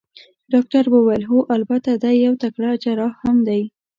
[0.53, 3.61] ډاکټر وویل: هو، البته دی یو تکړه جراح هم دی.